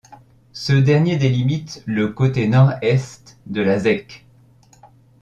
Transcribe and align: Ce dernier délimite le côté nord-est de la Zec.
Ce 0.53 0.73
dernier 0.73 1.15
délimite 1.17 1.83
le 1.85 2.07
côté 2.11 2.47
nord-est 2.47 3.37
de 3.45 3.61
la 3.61 3.77
Zec. 3.77 4.25